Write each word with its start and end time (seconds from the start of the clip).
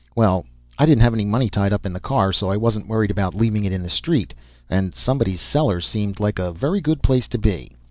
Well, 0.15 0.47
I 0.79 0.87
didn't 0.87 1.03
have 1.03 1.13
any 1.13 1.25
money 1.25 1.47
tied 1.47 1.71
up 1.71 1.85
in 1.85 1.93
the 1.93 1.99
car, 1.99 2.31
so 2.33 2.49
I 2.49 2.57
wasn't 2.57 2.87
worried 2.87 3.11
about 3.11 3.35
leaving 3.35 3.65
it 3.65 3.71
in 3.71 3.83
the 3.83 3.87
street. 3.91 4.33
And 4.67 4.95
somebody's 4.95 5.41
cellar 5.41 5.79
seemed 5.79 6.19
like 6.19 6.39
a 6.39 6.51
very 6.51 6.81
good 6.81 7.03
place 7.03 7.27
to 7.27 7.37
be. 7.37 7.77